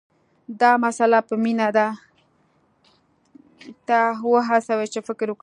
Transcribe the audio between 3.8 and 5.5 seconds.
ته وهڅوي چې فکر وکړي